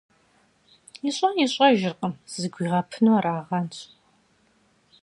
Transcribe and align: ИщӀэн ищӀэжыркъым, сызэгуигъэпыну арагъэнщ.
ИщӀэн 1.07 1.35
ищӀэжыркъым, 1.45 2.13
сызэгуигъэпыну 2.31 3.15
арагъэнщ. 3.17 3.77